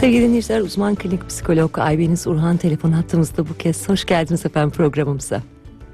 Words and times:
Sevgili 0.00 0.22
dinleyiciler, 0.22 0.60
uzman 0.60 0.94
klinik 0.94 1.28
psikolog 1.28 1.78
Aybeniz 1.78 2.26
Urhan 2.26 2.56
telefon 2.56 2.92
hattımızda 2.92 3.48
bu 3.48 3.56
kez. 3.56 3.88
Hoş 3.88 4.04
geldiniz 4.04 4.46
efendim 4.46 4.70
programımıza. 4.70 5.42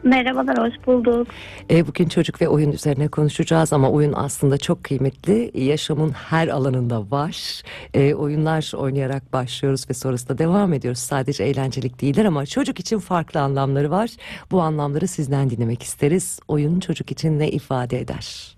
Merhabalar, 0.02 0.58
hoş 0.58 0.86
bulduk. 0.86 1.26
E, 1.70 1.86
bugün 1.86 2.08
çocuk 2.08 2.40
ve 2.40 2.48
oyun 2.48 2.72
üzerine 2.72 3.08
konuşacağız 3.08 3.72
ama 3.72 3.90
oyun 3.90 4.12
aslında 4.12 4.58
çok 4.58 4.84
kıymetli. 4.84 5.50
Yaşamın 5.54 6.10
her 6.10 6.48
alanında 6.48 7.10
var. 7.10 7.62
E, 7.94 8.14
oyunlar 8.14 8.72
oynayarak 8.76 9.32
başlıyoruz 9.32 9.90
ve 9.90 9.94
sonrasında 9.94 10.38
devam 10.38 10.72
ediyoruz. 10.72 11.00
Sadece 11.00 11.44
eğlencelik 11.44 12.00
değiller 12.00 12.24
ama 12.24 12.46
çocuk 12.46 12.80
için 12.80 12.98
farklı 12.98 13.40
anlamları 13.40 13.90
var. 13.90 14.10
Bu 14.50 14.62
anlamları 14.62 15.08
sizden 15.08 15.50
dinlemek 15.50 15.82
isteriz. 15.82 16.40
Oyun 16.48 16.80
çocuk 16.80 17.10
için 17.10 17.38
ne 17.38 17.50
ifade 17.50 18.00
eder? 18.00 18.53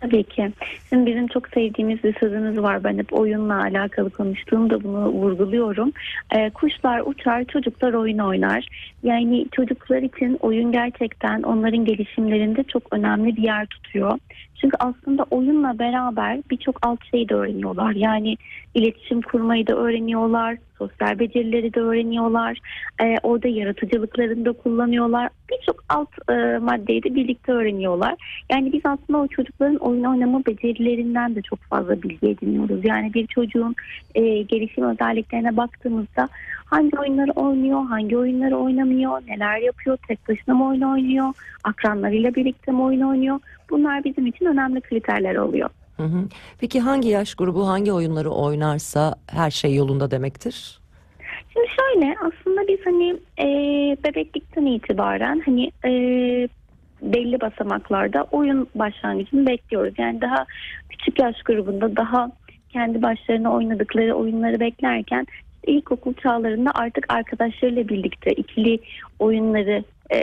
Tabii 0.00 0.24
ki. 0.24 0.50
Şimdi 0.88 1.10
bizim 1.10 1.26
çok 1.26 1.48
sevdiğimiz 1.48 2.04
bir 2.04 2.14
sözümüz 2.20 2.58
var. 2.58 2.84
Ben 2.84 2.98
hep 2.98 3.12
oyunla 3.12 3.62
alakalı 3.62 4.10
konuştuğumda 4.10 4.84
bunu 4.84 5.08
vurguluyorum. 5.08 5.92
Ee, 6.36 6.50
kuşlar 6.50 7.02
uçar, 7.06 7.44
çocuklar 7.44 7.92
oyun 7.92 8.18
oynar. 8.18 8.68
Yani 9.02 9.46
çocuklar 9.52 10.02
için 10.02 10.38
oyun 10.40 10.72
gerçekten 10.72 11.42
onların 11.42 11.84
gelişimlerinde 11.84 12.62
çok 12.62 12.82
önemli 12.90 13.36
bir 13.36 13.42
yer 13.42 13.66
tutuyor. 13.66 14.18
Çünkü 14.60 14.76
aslında 14.80 15.26
oyunla 15.30 15.78
beraber 15.78 16.38
birçok 16.50 16.86
alt 16.86 17.00
şeyi 17.10 17.28
de 17.28 17.34
öğreniyorlar. 17.34 17.92
Yani 17.92 18.36
iletişim 18.74 19.22
kurmayı 19.22 19.66
da 19.66 19.76
öğreniyorlar, 19.76 20.56
sosyal 20.80 21.18
becerileri 21.18 21.74
de 21.74 21.80
öğreniyorlar. 21.80 22.58
Ee, 23.02 23.16
orada 23.22 23.48
yaratıcılıklarını 23.48 24.44
da 24.44 24.52
kullanıyorlar. 24.52 25.28
Birçok 25.50 25.84
alt 25.88 26.08
e, 26.30 26.58
maddeyi 26.58 27.02
de 27.02 27.14
birlikte 27.14 27.52
öğreniyorlar. 27.52 28.14
Yani 28.52 28.72
biz 28.72 28.80
aslında 28.84 29.18
o 29.18 29.26
çocukların 29.26 29.76
oyun 29.76 30.04
oynama 30.04 30.46
becerilerinden 30.46 31.34
de 31.34 31.42
çok 31.42 31.58
fazla 31.58 32.02
bilgi 32.02 32.28
ediniyoruz. 32.28 32.84
Yani 32.84 33.14
bir 33.14 33.26
çocuğun 33.26 33.74
e, 34.14 34.42
gelişim 34.42 34.84
özelliklerine 34.84 35.56
baktığımızda 35.56 36.28
hangi 36.64 36.98
oyunları 36.98 37.30
oynuyor, 37.30 37.84
hangi 37.84 38.18
oyunları 38.18 38.56
oynamıyor, 38.56 39.22
neler 39.28 39.58
yapıyor, 39.58 39.98
tek 40.08 40.28
başına 40.28 40.54
mı 40.54 40.68
oyun 40.68 40.80
oynuyor, 40.80 41.32
akranlarıyla 41.64 42.34
birlikte 42.34 42.72
mi 42.72 42.82
oyun 42.82 43.00
oynuyor? 43.00 43.40
Bunlar 43.70 44.04
bizim 44.04 44.26
için 44.26 44.46
önemli 44.46 44.80
kriterler 44.80 45.36
oluyor. 45.36 45.70
Hı 46.00 46.06
hı. 46.06 46.28
Peki 46.60 46.80
hangi 46.80 47.08
yaş 47.08 47.34
grubu 47.34 47.68
hangi 47.68 47.92
oyunları 47.92 48.30
oynarsa 48.30 49.14
her 49.26 49.50
şey 49.50 49.74
yolunda 49.74 50.10
demektir? 50.10 50.80
Şimdi 51.52 51.66
şöyle 51.68 52.14
aslında 52.18 52.68
biz 52.68 52.78
hani 52.84 53.16
e, 53.38 53.46
bebeklikten 54.04 54.66
itibaren 54.66 55.42
hani 55.46 55.72
e, 55.84 55.90
belli 57.02 57.40
basamaklarda 57.40 58.26
oyun 58.30 58.68
başlangıcını 58.74 59.46
bekliyoruz. 59.46 59.94
Yani 59.98 60.20
daha 60.20 60.46
küçük 60.88 61.18
yaş 61.18 61.42
grubunda 61.42 61.96
daha 61.96 62.30
kendi 62.72 63.02
başlarına 63.02 63.52
oynadıkları 63.52 64.14
oyunları 64.14 64.60
beklerken 64.60 65.26
ilkokul 65.66 66.14
çağlarında 66.14 66.70
artık 66.74 67.12
arkadaşlarıyla 67.12 67.88
birlikte 67.88 68.32
ikili 68.32 68.78
oyunları 69.18 69.84
e, 70.10 70.20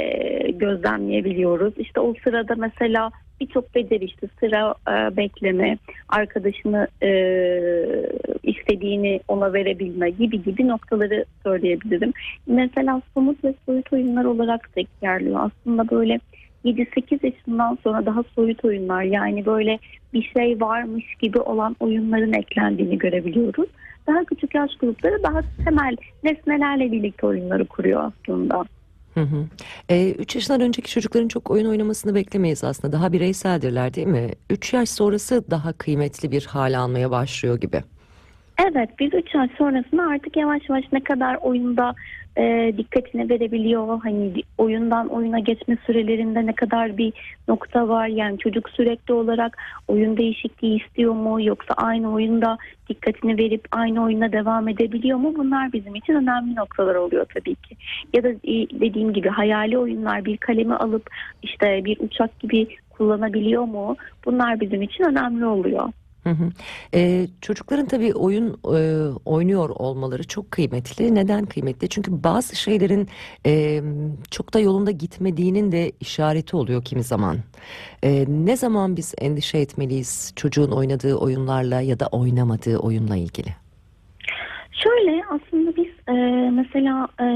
gözlemleyebiliyoruz. 0.52 1.74
İşte 1.78 2.00
o 2.00 2.14
sırada 2.24 2.56
mesela 2.56 3.12
birçok 3.42 3.76
beceri 3.76 4.06
işte 4.06 4.28
sıra 4.40 4.76
e, 4.90 5.18
bekleme, 5.18 5.78
arkadaşını 6.10 6.88
e, 7.04 7.10
istediğini 8.44 9.20
ona 9.28 9.54
verebilme 9.54 10.10
gibi 10.10 10.44
gibi 10.44 10.68
noktaları 10.68 11.26
söyleyebilirim. 11.44 12.14
Mesela 12.48 13.02
somut 13.14 13.44
ve 13.44 13.54
soyut 13.66 13.94
oyunlar 13.94 14.26
olarak 14.26 14.70
yerliyor. 15.02 15.40
Aslında 15.40 15.90
böyle 15.90 16.20
7-8 16.66 17.26
yaşından 17.26 17.78
sonra 17.84 18.06
daha 18.06 18.24
soyut 18.36 18.66
oyunlar 18.66 19.04
yani 19.04 19.46
böyle 19.46 19.80
bir 20.14 20.32
şey 20.38 20.62
varmış 20.62 21.06
gibi 21.22 21.40
olan 21.40 21.76
oyunların 21.80 22.34
eklendiğini 22.34 22.98
görebiliyoruz. 22.98 23.70
Daha 24.08 24.24
küçük 24.24 24.56
yaş 24.56 24.76
grupları 24.76 25.24
daha 25.24 25.42
temel 25.66 25.96
nesnelerle 26.24 26.92
birlikte 26.92 27.28
oyunları 27.28 27.66
kuruyor 27.66 28.12
aslında. 28.12 28.66
Hı 29.18 29.22
hı. 29.24 29.46
E, 29.90 30.12
3 30.12 30.36
yaşından 30.36 30.62
önceki 30.62 30.92
çocukların 30.92 31.28
çok 31.28 31.52
oyun 31.52 31.66
oynamasını 31.66 32.16
beklemeyiz 32.16 32.64
aslında. 32.64 32.92
Daha 32.94 33.14
bireyseldirler 33.14 33.94
değil 33.94 34.08
mi? 34.08 34.32
3 34.50 34.74
yaş 34.74 34.90
sonrası 34.90 35.44
daha 35.52 35.74
kıymetli 35.74 36.32
bir 36.32 36.46
hal 36.46 36.80
almaya 36.80 37.12
başlıyor 37.12 37.60
gibi. 37.60 37.84
Evet 38.66 38.90
biz 39.00 39.14
3 39.14 39.36
yaş 39.36 39.50
sonrasında 39.58 40.04
artık 40.04 40.38
yavaş 40.38 40.70
yavaş 40.70 40.84
ne 40.92 41.00
kadar 41.04 41.36
oyunda 41.36 41.96
e, 42.38 42.74
dikkatini 42.78 43.30
verebiliyor. 43.30 44.00
Hani 44.04 44.34
oyundan 44.58 45.08
oyuna 45.08 45.40
geçme 45.40 45.78
sürelerinde 45.86 46.46
ne 46.46 46.54
kadar 46.54 46.98
bir 46.98 47.14
nokta 47.48 47.90
var. 47.90 48.08
Yani 48.08 48.38
çocuk 48.38 48.70
sürekli 48.70 49.14
olarak 49.14 49.58
oyun 49.88 50.18
değişikliği 50.18 50.84
istiyor 50.84 51.14
mu 51.14 51.42
yoksa 51.42 51.74
aynı 51.74 52.14
oyunda 52.14 52.58
dikkatini 52.90 53.38
verip 53.38 53.68
aynı 53.72 54.04
oyuna 54.04 54.32
devam 54.32 54.68
edebiliyor 54.68 55.18
mu? 55.18 55.34
Bunlar 55.38 55.74
bizim 55.74 55.96
için 55.96 56.14
önemli 56.14 56.56
noktalar 56.56 56.96
oluyor 56.96 57.26
tabii 57.34 57.56
ki. 57.56 57.76
Ya 58.14 58.24
da 58.24 58.30
e, 58.30 58.54
dediğim 58.80 59.14
gibi 59.14 59.30
hayali 59.30 59.78
oyunlar 59.78 60.26
bir 60.26 60.38
kalemi 60.38 60.76
alıp 60.76 61.10
işte 61.44 61.86
bir 61.86 61.98
uçak 62.00 62.40
gibi 62.40 62.68
kullanabiliyor 62.90 63.64
mu? 63.64 63.96
Bunlar 64.26 64.60
bizim 64.60 64.82
için 64.82 65.04
önemli 65.04 65.46
oluyor. 65.46 65.90
Hı 66.28 66.34
hı. 66.34 66.50
Ee, 66.94 67.28
çocukların 67.42 67.86
tabii 67.86 68.14
oyun 68.14 68.60
e, 68.76 68.80
oynuyor 69.26 69.70
olmaları 69.70 70.24
çok 70.24 70.52
kıymetli. 70.52 71.16
Neden 71.16 71.46
kıymetli? 71.46 71.90
Çünkü 71.90 72.24
bazı 72.24 72.56
şeylerin 72.56 73.08
e, 73.46 73.82
çok 74.32 74.54
da 74.54 74.60
yolunda 74.60 74.92
gitmediğinin 74.92 75.72
de 75.72 75.92
işareti 76.00 76.56
oluyor 76.56 76.84
kimi 76.84 77.04
zaman. 77.04 77.38
E, 78.04 78.26
ne 78.28 78.58
zaman 78.58 78.98
biz 78.98 79.14
endişe 79.18 79.58
etmeliyiz 79.58 80.34
çocuğun 80.36 80.72
oynadığı 80.72 81.16
oyunlarla 81.16 81.82
ya 81.82 82.00
da 82.00 82.08
oynamadığı 82.08 82.78
oyunla 82.78 83.16
ilgili? 83.16 83.50
Şöyle 84.72 85.24
aslında 85.30 85.76
biz 85.76 85.88
e, 86.08 86.14
mesela 86.52 87.08
e, 87.22 87.28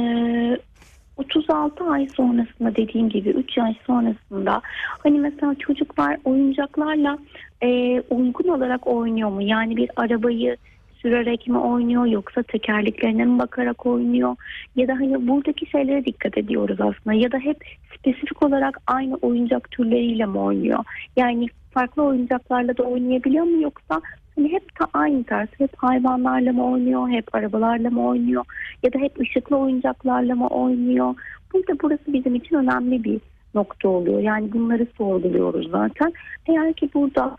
36 1.21 1.83
ay 1.83 2.07
sonrasında 2.07 2.75
dediğim 2.75 3.09
gibi 3.09 3.29
3 3.29 3.57
yaş 3.57 3.75
sonrasında 3.87 4.61
hani 5.03 5.19
mesela 5.19 5.55
çocuklar 5.55 6.17
oyuncaklarla 6.23 7.17
e, 7.63 8.01
uygun 8.01 8.49
olarak 8.49 8.87
oynuyor 8.87 9.29
mu? 9.29 9.41
Yani 9.41 9.77
bir 9.77 9.89
arabayı 9.95 10.57
sürerek 11.01 11.47
mi 11.47 11.57
oynuyor 11.57 12.05
yoksa 12.05 12.43
tekerleklerine 12.43 13.25
mi 13.25 13.39
bakarak 13.39 13.85
oynuyor 13.85 14.35
ya 14.75 14.87
da 14.87 14.93
hani 14.93 15.27
buradaki 15.27 15.65
şeylere 15.65 16.05
dikkat 16.05 16.37
ediyoruz 16.37 16.77
aslında 16.81 17.13
ya 17.13 17.31
da 17.31 17.37
hep 17.37 17.57
spesifik 17.97 18.43
olarak 18.43 18.77
aynı 18.87 19.15
oyuncak 19.15 19.71
türleriyle 19.71 20.25
mi 20.25 20.37
oynuyor? 20.37 20.83
Yani 21.15 21.47
farklı 21.71 22.03
oyuncaklarla 22.03 22.77
da 22.77 22.83
oynayabiliyor 22.83 23.45
mu 23.45 23.61
yoksa 23.61 24.01
hani 24.41 24.53
hep 24.53 24.75
ta 24.75 24.87
aynı 24.93 25.23
tarz 25.23 25.49
hep 25.57 25.71
hayvanlarla 25.77 26.53
mı 26.53 26.71
oynuyor 26.71 27.09
hep 27.09 27.35
arabalarla 27.35 27.89
mı 27.89 28.07
oynuyor 28.07 28.45
ya 28.83 28.93
da 28.93 28.99
hep 28.99 29.19
ışıklı 29.19 29.57
oyuncaklarla 29.57 30.35
mı 30.35 30.47
oynuyor? 30.47 31.15
Burada 31.53 31.73
burası 31.83 32.13
bizim 32.13 32.35
için 32.35 32.55
önemli 32.55 33.03
bir 33.03 33.21
nokta 33.55 33.89
oluyor. 33.89 34.19
Yani 34.19 34.53
bunları 34.53 34.87
sorguluyoruz 34.97 35.71
zaten. 35.71 36.13
Eğer 36.47 36.73
ki 36.73 36.89
burada 36.93 37.35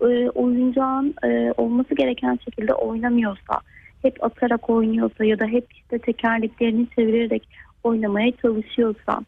e, 0.00 0.30
oyuncağın 0.30 1.14
e, 1.24 1.52
olması 1.56 1.94
gereken 1.94 2.38
şekilde 2.44 2.74
oynamıyorsa, 2.74 3.60
hep 4.02 4.24
atarak 4.24 4.70
oynuyorsa 4.70 5.24
ya 5.24 5.38
da 5.38 5.46
hep 5.46 5.72
işte 5.72 5.98
tekerleklerini 5.98 6.86
çevirerek 6.96 7.48
oynamaya 7.84 8.32
çalışıyorsa 8.32 9.20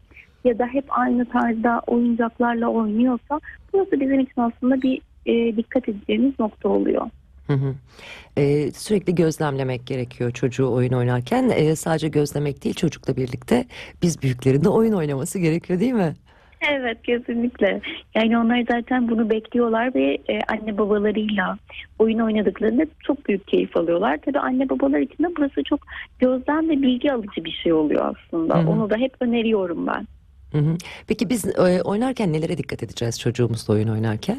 ya 0.45 0.59
da 0.59 0.67
hep 0.67 0.85
aynı 0.89 1.25
tarzda 1.25 1.83
oyuncaklarla 1.87 2.69
oynuyorsa 2.69 3.41
burası 3.73 4.01
bizim 4.01 4.21
için 4.21 4.41
aslında 4.41 4.83
bir 4.83 5.01
e, 5.29 5.57
dikkat 5.57 5.89
edeceğimiz 5.89 6.39
nokta 6.39 6.69
oluyor. 6.69 7.07
Hı 7.47 7.53
hı. 7.53 7.75
Ee, 8.37 8.73
sürekli 8.73 9.15
gözlemlemek 9.15 9.87
gerekiyor 9.87 10.31
çocuğu 10.31 10.73
oyun 10.73 10.93
oynarken. 10.93 11.51
Ee, 11.55 11.77
sadece 11.77 12.09
gözlemek 12.09 12.65
değil 12.65 12.75
çocukla 12.75 13.17
birlikte 13.17 13.65
biz 14.03 14.23
büyüklerin 14.23 14.65
de 14.65 14.69
oyun 14.69 14.93
oynaması 14.93 15.39
gerekiyor 15.39 15.81
değil 15.81 15.93
mi? 15.93 16.15
Evet 16.71 17.03
kesinlikle. 17.03 17.81
Yani 18.15 18.39
onlar 18.39 18.65
zaten 18.71 19.09
bunu 19.09 19.31
bekliyorlar 19.31 19.95
ve 19.95 20.19
e, 20.29 20.41
anne 20.49 20.79
babalarıyla 20.79 21.59
oyun 21.99 22.19
oynadıklarında 22.19 22.87
çok 23.03 23.29
büyük 23.29 23.49
keyif 23.49 23.77
alıyorlar. 23.77 24.19
Tabii 24.25 24.39
anne 24.39 24.69
babalar 24.69 24.99
için 24.99 25.25
de 25.25 25.29
burası 25.37 25.63
çok 25.65 25.81
gözlem 26.19 26.69
ve 26.69 26.83
bilgi 26.83 27.13
alıcı 27.13 27.45
bir 27.45 27.61
şey 27.63 27.73
oluyor 27.73 28.15
aslında. 28.17 28.59
Hı 28.59 28.63
hı. 28.63 28.69
Onu 28.69 28.91
da 28.91 28.97
hep 28.97 29.15
öneriyorum 29.21 29.87
ben. 29.87 30.07
Hı 30.53 30.59
hı. 30.59 30.77
Peki 31.07 31.31
biz 31.31 31.59
e, 31.59 31.83
oynarken 31.83 32.33
nelere 32.33 32.59
dikkat 32.59 32.83
edeceğiz 32.83 33.21
çocuğumuzla 33.21 33.75
oyun 33.75 33.89
oynarken? 33.89 34.39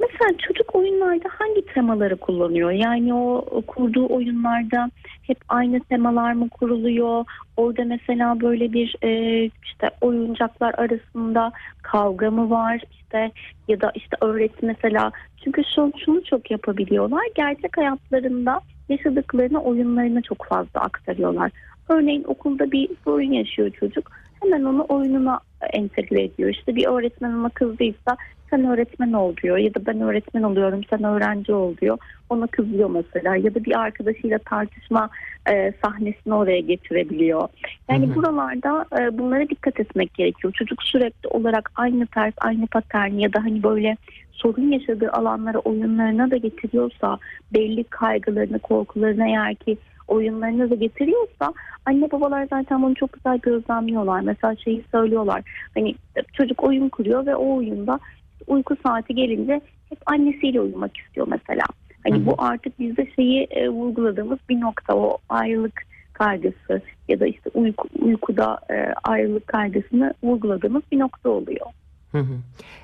Mesela 0.00 0.38
çocuk 0.38 0.74
oyunlarda 0.74 1.28
hangi 1.38 1.64
temaları 1.66 2.16
kullanıyor? 2.16 2.70
Yani 2.70 3.14
o 3.14 3.62
kurduğu 3.66 4.06
oyunlarda 4.08 4.90
hep 5.22 5.38
aynı 5.48 5.80
temalar 5.80 6.32
mı 6.32 6.48
kuruluyor? 6.48 7.24
Orada 7.56 7.84
mesela 7.84 8.40
böyle 8.40 8.72
bir 8.72 8.96
e, 9.02 9.44
işte 9.64 9.90
oyuncaklar 10.00 10.74
arasında 10.74 11.52
kavga 11.82 12.30
mı 12.30 12.50
var? 12.50 12.82
İşte 12.90 13.30
ya 13.68 13.80
da 13.80 13.92
işte 13.94 14.16
öğreti 14.20 14.66
mesela. 14.66 15.12
Çünkü 15.44 15.62
şu, 15.74 15.92
şunu 16.04 16.24
çok 16.24 16.50
yapabiliyorlar. 16.50 17.22
Gerçek 17.34 17.76
hayatlarında 17.76 18.60
yaşadıklarını 18.88 19.62
oyunlarına 19.62 20.22
çok 20.22 20.46
fazla 20.46 20.80
aktarıyorlar. 20.80 21.50
Örneğin 21.88 22.24
okulda 22.24 22.70
bir 22.70 22.88
sorun 23.04 23.32
yaşıyor 23.32 23.70
çocuk. 23.70 24.10
Hemen 24.42 24.64
onu 24.64 24.86
oyununa 24.88 25.40
entegre 25.72 26.22
ediyor. 26.22 26.50
İşte 26.50 26.76
bir 26.76 26.86
öğretmen 26.86 27.32
ona 27.32 27.48
kızdıysa 27.48 28.16
sen 28.50 28.64
öğretmen 28.64 29.12
ol 29.12 29.36
diyor 29.42 29.56
ya 29.56 29.74
da 29.74 29.86
ben 29.86 30.00
öğretmen 30.00 30.42
oluyorum 30.42 30.80
sen 30.90 31.04
öğrenci 31.04 31.52
ol 31.52 31.76
diyor. 31.76 31.98
Ona 32.30 32.46
kızıyor 32.46 32.90
mesela 32.90 33.36
ya 33.36 33.54
da 33.54 33.64
bir 33.64 33.80
arkadaşıyla 33.80 34.38
tartışma 34.38 35.10
e, 35.50 35.72
sahnesini 35.84 36.34
oraya 36.34 36.60
getirebiliyor. 36.60 37.48
Yani 37.90 38.06
Hı 38.06 38.10
hı. 38.10 38.14
buralarda 38.14 38.86
e, 39.00 39.18
bunlara 39.18 39.48
dikkat 39.48 39.80
etmek 39.80 40.14
gerekiyor. 40.14 40.52
Çocuk 40.52 40.82
sürekli 40.82 41.28
olarak 41.28 41.70
aynı 41.74 42.06
tarz, 42.06 42.34
aynı 42.38 42.66
patern 42.66 43.12
ya 43.12 43.32
da 43.32 43.44
hani 43.44 43.62
böyle 43.62 43.96
sorun 44.32 44.72
yaşadığı 44.72 45.10
alanlara, 45.10 45.58
oyunlarına 45.58 46.30
da 46.30 46.36
getiriyorsa, 46.36 47.18
belli 47.54 47.84
kaygılarını, 47.84 48.58
korkularını 48.58 49.26
eğer 49.28 49.54
ki 49.54 49.76
oyunlarına 50.08 50.70
da 50.70 50.74
getiriyorsa 50.74 51.54
anne 51.86 52.10
babalar 52.10 52.46
zaten 52.50 52.82
bunu 52.82 52.94
çok 52.94 53.12
güzel 53.12 53.38
gözlemliyorlar. 53.38 54.20
Mesela 54.20 54.56
şeyi 54.56 54.84
söylüyorlar. 54.92 55.42
Hani 55.74 55.94
çocuk 56.32 56.64
oyun 56.64 56.88
kuruyor 56.88 57.26
ve 57.26 57.36
o 57.36 57.56
oyunda 57.56 58.00
uyku 58.46 58.76
saati 58.86 59.14
gelince 59.14 59.60
hep 59.88 59.98
annesiyle 60.06 60.60
uyumak 60.60 60.96
istiyor 60.96 61.28
mesela. 61.30 61.62
Hani 62.04 62.16
Hı 62.18 62.22
hı. 62.22 62.26
bu 62.26 62.34
artık 62.38 62.78
bizde 62.78 63.06
şeyi 63.16 63.46
e, 63.50 63.68
vurguladığımız 63.68 64.38
bir 64.48 64.60
nokta 64.60 64.96
o 64.96 65.18
ayrılık 65.28 65.82
kaygısı 66.12 66.82
ya 67.08 67.20
da 67.20 67.26
işte 67.26 67.50
uyku, 67.54 67.88
uykuda 67.98 68.58
e, 68.70 68.94
ayrılık 69.04 69.46
kaygısını 69.46 70.14
vurguladığımız 70.22 70.82
bir 70.92 70.98
nokta 70.98 71.30
oluyor. 71.30 71.66
Hı 72.12 72.18
hı. 72.18 72.34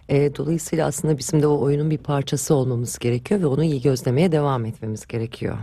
E, 0.08 0.36
dolayısıyla 0.36 0.86
aslında 0.86 1.18
bizim 1.18 1.42
de 1.42 1.46
o 1.46 1.60
oyunun 1.60 1.90
bir 1.90 1.98
parçası 1.98 2.54
olmamız 2.54 2.98
gerekiyor 2.98 3.40
ve 3.40 3.46
onu 3.46 3.64
iyi 3.64 3.82
gözlemeye 3.82 4.32
devam 4.32 4.64
etmemiz 4.64 5.06
gerekiyor. 5.06 5.56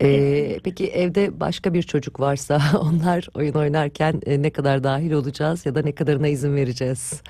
E, 0.00 0.58
peki 0.64 0.86
evde 0.86 1.40
başka 1.40 1.74
bir 1.74 1.82
çocuk 1.82 2.20
varsa 2.20 2.60
onlar 2.80 3.28
oyun 3.34 3.54
oynarken 3.54 4.20
e, 4.26 4.42
ne 4.42 4.50
kadar 4.50 4.84
dahil 4.84 5.12
olacağız 5.12 5.66
ya 5.66 5.74
da 5.74 5.82
ne 5.82 5.92
kadarına 5.92 6.28
izin 6.28 6.56
vereceğiz? 6.56 7.22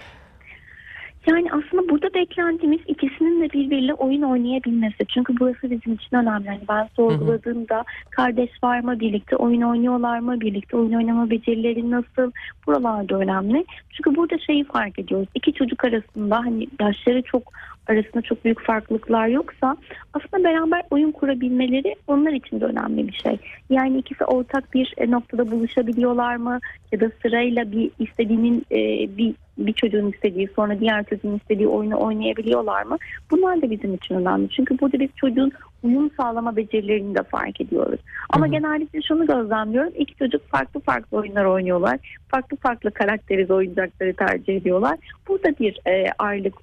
Yani 1.27 1.49
aslında 1.53 1.89
burada 1.89 2.15
beklentimiz 2.15 2.81
ikisinin 2.87 3.43
de 3.43 3.53
birbiriyle 3.53 3.95
oyun 3.95 4.23
oynayabilmesi. 4.23 5.07
Çünkü 5.15 5.35
burası 5.41 5.71
bizim 5.71 5.93
için 5.93 6.17
önemli. 6.17 6.47
Yani 6.47 6.61
ben 6.69 6.89
sorguladığımda 6.97 7.85
kardeş 8.11 8.51
var 8.63 8.81
mı 8.81 9.01
birlikte 9.01 9.37
oyun 9.37 9.63
oynuyorlar 9.63 10.19
mı 10.19 10.41
birlikte 10.41 10.77
oyun 10.77 10.93
oynama 10.93 11.31
becerileri 11.31 11.91
nasıl 11.91 12.33
buralarda 12.67 13.19
önemli. 13.19 13.65
Çünkü 13.91 14.17
burada 14.17 14.39
şeyi 14.39 14.65
fark 14.65 14.99
ediyoruz. 14.99 15.29
İki 15.35 15.53
çocuk 15.53 15.85
arasında 15.85 16.39
hani 16.39 16.69
yaşları 16.81 17.23
çok 17.23 17.53
arasında 17.91 18.23
çok 18.23 18.45
büyük 18.45 18.61
farklılıklar 18.61 19.27
yoksa 19.27 19.77
aslında 20.15 20.45
beraber 20.45 20.83
oyun 20.91 21.13
kurabilmeleri 21.13 21.95
onlar 22.07 22.33
için 22.33 22.61
de 22.61 22.65
önemli 22.65 23.09
bir 23.09 23.13
şey. 23.13 23.39
Yani 23.71 23.99
ikisi 23.99 24.25
ortak 24.25 24.75
bir 24.75 24.95
e, 24.97 25.11
noktada 25.11 25.51
buluşabiliyorlar 25.51 26.37
mı 26.37 26.59
ya 26.93 27.01
da 27.01 27.11
sırayla 27.23 27.73
bir 27.73 27.91
istediğinin 27.99 28.67
e, 28.71 28.79
bir 29.17 29.35
bir 29.67 29.73
çocuğun 29.73 30.13
istediği 30.13 30.49
sonra 30.57 30.81
diğer 30.81 31.05
çocuğun 31.05 31.37
istediği 31.37 31.69
oyunu 31.69 32.01
oynayabiliyorlar 32.01 32.83
mı? 32.83 32.97
Bunlar 33.31 33.63
da 33.63 33.71
bizim 33.71 33.95
için 33.95 34.15
önemli. 34.15 34.49
Çünkü 34.49 34.79
burada 34.81 35.01
biz 35.01 35.09
çocuğun 35.17 35.53
uyum 35.83 36.11
sağlama 36.17 36.57
becerilerini 36.57 37.15
de 37.15 37.23
fark 37.23 37.61
ediyoruz. 37.61 38.01
Ama 38.31 38.45
Hı 38.45 38.49
hı. 38.49 38.53
genellikle 38.53 39.03
şunu 39.03 39.27
gözlemliyorum. 39.27 39.93
İki 39.97 40.15
çocuk 40.15 40.49
farklı 40.49 40.81
farklı 40.81 41.19
oyunlar 41.19 41.45
oynuyorlar. 41.45 42.19
Farklı 42.29 42.57
farklı 42.57 42.91
karakteriz 42.91 43.51
oyuncakları 43.51 44.15
tercih 44.15 44.57
ediyorlar. 44.57 44.99
Burada 45.29 45.49
bir 45.61 45.81
e, 45.87 46.07
ayrılık 46.19 46.55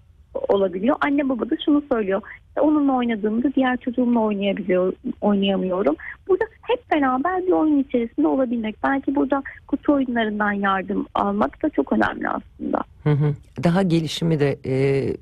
olabiliyor. 0.47 0.95
Anne 1.01 1.29
baba 1.29 1.49
da 1.49 1.55
şunu 1.65 1.83
söylüyor. 1.91 2.21
"İşte 2.47 2.61
onunla 2.61 2.93
oynadığımda 2.93 3.53
diğer 3.55 3.77
çocuğumla 3.77 4.19
oynayabiliyor, 4.19 4.93
oynayamıyorum. 5.21 5.95
Burada 6.27 6.45
hep 6.67 6.91
beraber 6.91 7.47
bir 7.47 7.51
oyun 7.51 7.79
içerisinde 7.79 8.27
olabilmek. 8.27 8.75
Belki 8.83 9.15
burada 9.15 9.43
kutu 9.67 9.93
oyunlarından 9.93 10.51
yardım 10.51 11.05
almak 11.15 11.63
da 11.63 11.69
çok 11.69 11.93
önemli 11.93 12.29
aslında. 12.29 12.83
Hı 13.03 13.09
hı. 13.11 13.33
Daha 13.63 13.81
gelişimi 13.83 14.39
de 14.39 14.57
e, 14.65 14.75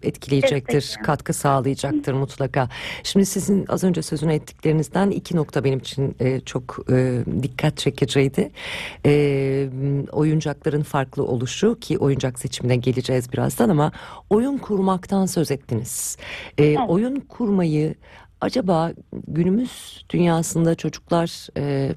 etkileyecektir, 0.04 0.74
Destekleyen. 0.76 1.06
katkı 1.06 1.34
sağlayacaktır 1.34 2.14
mutlaka. 2.14 2.70
Şimdi 3.04 3.26
sizin 3.26 3.66
az 3.70 3.84
önce 3.84 4.02
sözünü 4.02 4.34
ettiklerinizden 4.34 5.10
iki 5.10 5.36
nokta 5.36 5.64
benim 5.64 5.80
için 5.80 6.16
e, 6.20 6.40
çok 6.40 6.78
e, 6.92 7.24
dikkat 7.44 7.78
çekiciydi. 7.78 8.52
E, 9.06 9.70
oyuncakların 10.12 10.82
farklı 10.84 11.24
oluşu 11.26 11.80
ki 11.80 11.98
oyuncak 11.98 12.40
seçimine 12.40 12.76
geleceğiz 12.76 13.34
birazdan 13.34 13.70
ama 13.70 13.92
oyun 14.30 14.58
kurmaktan 14.58 15.26
söz 15.26 15.52
ettiniz. 15.52 16.18
E, 16.58 16.66
Evet. 16.66 16.80
Oyun 16.88 17.16
kurmayı 17.20 17.96
acaba 18.46 18.92
günümüz 19.28 20.06
dünyasında 20.10 20.76
çocuklar 20.76 21.48
e, 21.58 21.92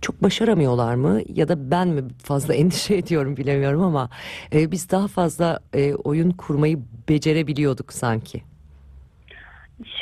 çok 0.00 0.22
başaramıyorlar 0.22 0.94
mı 0.94 1.20
ya 1.34 1.48
da 1.48 1.70
ben 1.70 1.88
mi 1.88 2.02
fazla 2.24 2.54
endişe 2.60 2.94
ediyorum 2.94 3.36
bilemiyorum 3.36 3.82
ama 3.82 4.08
e, 4.52 4.70
biz 4.70 4.90
daha 4.90 5.08
fazla 5.08 5.60
e, 5.74 5.94
oyun 5.94 6.30
kurmayı 6.30 6.78
becerebiliyorduk 7.08 7.92
sanki. 7.92 8.42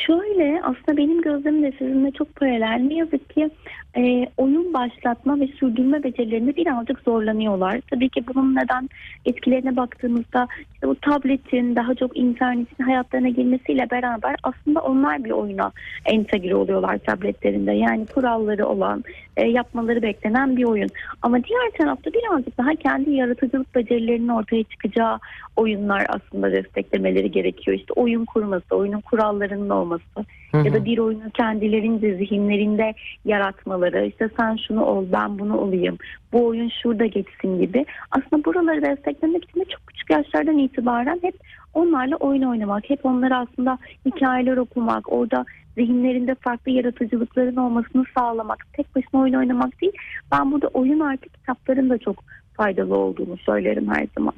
Şöyle 0.06 0.60
aslında 0.62 0.96
benim 0.96 1.22
gözlemim 1.22 1.62
de 1.62 1.72
sizinle 1.78 2.10
çok 2.10 2.36
paralel. 2.36 2.86
Ne 2.88 2.94
yazık 2.94 3.30
ki 3.30 3.50
e, 3.96 4.26
oyun 4.37 4.75
başlatma 4.75 5.40
ve 5.40 5.46
sürdürme 5.46 6.02
becerilerinde 6.02 6.56
birazcık 6.56 7.00
zorlanıyorlar. 7.00 7.81
Tabii 7.90 8.08
ki 8.08 8.25
bunun 8.34 8.54
neden 8.54 8.88
etkilerine 9.25 9.76
baktığımızda 9.76 10.48
işte 10.75 10.88
bu 10.88 10.94
tabletin 10.94 11.76
daha 11.76 11.94
çok 11.94 12.16
internetin 12.16 12.84
hayatlarına 12.84 13.28
girmesiyle 13.28 13.90
beraber 13.90 14.37
aslında 14.43 14.81
onlar 14.81 15.25
bir 15.25 15.31
oyuna 15.31 15.72
entegre 16.04 16.54
oluyorlar 16.54 16.98
tabletlerinde. 16.98 17.72
Yani 17.72 18.06
kuralları 18.06 18.66
olan, 18.66 19.04
e, 19.37 19.46
yapmaları 19.48 20.02
beklenen 20.02 20.56
bir 20.56 20.64
oyun. 20.64 20.88
Ama 21.22 21.44
diğer 21.44 21.70
tarafta 21.78 22.10
birazcık 22.12 22.58
daha 22.58 22.75
kendi 22.75 23.10
yaratıcılık 23.10 23.75
becerilerinin 23.75 24.28
ortaya 24.28 24.62
çıkacağı 24.62 25.19
oyunlar 25.56 26.06
aslında 26.08 26.52
desteklemeleri 26.52 27.31
gerekiyor. 27.31 27.76
İşte 27.76 27.93
oyun 27.96 28.25
kurması, 28.25 28.76
oyunun 28.76 29.00
kurallarının 29.00 29.70
olması 29.70 30.25
Hı 30.61 30.67
ya 30.67 30.73
da 30.73 30.85
bir 30.85 30.99
oyunu 30.99 31.31
kendilerince 31.35 32.17
zihinlerinde 32.17 32.94
yaratmaları. 33.25 34.06
İşte 34.06 34.29
sen 34.37 34.56
şunu 34.69 34.85
ol, 34.85 35.05
ben 35.12 35.38
bunu 35.38 35.58
olayım, 35.58 35.99
bu 36.32 36.47
oyun 36.47 36.70
şurada 36.82 37.06
geçsin 37.06 37.61
gibi. 37.61 37.87
Aslında 38.11 38.44
buraları 38.44 38.82
desteklemek 38.82 39.44
için 39.44 39.61
de 39.61 39.64
çok 39.64 39.87
küçük 39.87 40.11
yaşlardan 40.11 40.58
itibaren 40.58 41.19
hep 41.23 41.35
onlarla 41.75 42.17
oyun 42.17 42.43
oynamak, 42.43 42.91
hep 42.91 43.06
onlara 43.06 43.38
aslında 43.38 43.79
hikayeler 44.06 44.56
okumak, 44.56 45.12
orada 45.12 45.44
zihinlerinde 45.76 46.35
farklı 46.35 46.73
yaratıcılıkların 46.73 47.56
olmasını 47.56 48.05
sağlamak, 48.19 48.67
tek 48.73 48.97
başına 48.97 49.20
oyun 49.20 49.35
oynamak 49.35 49.81
değil. 49.81 49.93
Ben 50.32 50.53
burada 50.53 50.67
oyun 50.67 51.00
artı 51.00 51.29
kitapların 51.29 51.91
da 51.91 51.99
çok 51.99 52.17
faydalı 52.56 52.97
olduğunu 52.97 53.37
söylerim 53.37 53.88
her 53.88 54.06
zaman. 54.19 54.35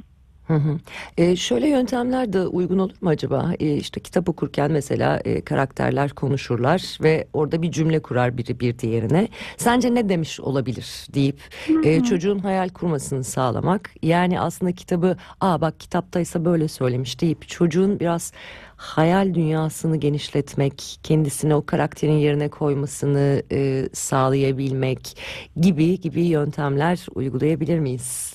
Hı 0.48 0.54
hı. 0.54 0.78
E, 1.18 1.36
şöyle 1.36 1.68
yöntemler 1.68 2.32
de 2.32 2.46
uygun 2.46 2.78
olur 2.78 2.94
mu 3.00 3.08
acaba? 3.08 3.52
E, 3.60 3.74
işte 3.74 4.00
kitap 4.00 4.28
okurken 4.28 4.72
mesela 4.72 5.20
e, 5.24 5.40
karakterler 5.40 6.10
konuşurlar 6.10 6.98
ve 7.02 7.26
orada 7.32 7.62
bir 7.62 7.70
cümle 7.70 8.02
kurar 8.02 8.38
biri 8.38 8.60
bir 8.60 8.78
diğerine. 8.78 9.28
Sence 9.56 9.94
ne 9.94 10.08
demiş 10.08 10.40
olabilir 10.40 11.06
deyip 11.14 11.40
e, 11.84 12.02
çocuğun 12.04 12.38
hayal 12.38 12.68
kurmasını 12.68 13.24
sağlamak. 13.24 13.90
Yani 14.02 14.40
aslında 14.40 14.72
kitabı, 14.72 15.16
aa 15.40 15.60
bak 15.60 15.80
kitaptaysa 15.80 16.44
böyle 16.44 16.68
söylemiş 16.68 17.20
deyip 17.20 17.48
çocuğun 17.48 18.00
biraz 18.00 18.32
hayal 18.76 19.34
dünyasını 19.34 19.96
genişletmek, 19.96 21.00
kendisini 21.02 21.54
o 21.54 21.66
karakterin 21.66 22.18
yerine 22.18 22.48
koymasını 22.48 23.42
e, 23.52 23.88
sağlayabilmek 23.92 25.16
gibi 25.56 26.00
gibi 26.00 26.22
yöntemler 26.22 27.06
uygulayabilir 27.14 27.78
miyiz? 27.78 28.34